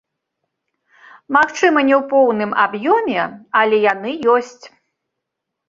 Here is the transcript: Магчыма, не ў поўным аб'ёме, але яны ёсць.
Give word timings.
Магчыма, 1.37 1.79
не 1.91 1.95
ў 2.01 2.03
поўным 2.15 2.51
аб'ёме, 2.65 3.21
але 3.63 3.75
яны 3.93 4.09
ёсць. 4.41 4.61